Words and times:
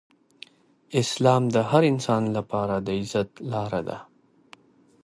اسلام 1.01 1.43
د 1.55 1.57
هر 1.69 1.83
انسان 1.91 2.23
لپاره 2.37 2.75
د 2.85 2.87
عزت 2.99 3.29
لاره 3.51 3.81
ده. 3.89 3.97